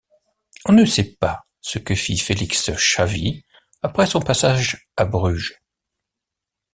On 0.65 0.73
ne 0.73 0.83
sait 0.83 1.13
pas 1.15 1.45
ce 1.59 1.77
que 1.77 1.93
fit 1.93 2.17
Félix 2.17 2.75
Schavy 2.75 3.43
après 3.83 4.07
son 4.07 4.19
passage 4.19 4.89
à 4.97 5.05
Bruges. 5.05 5.61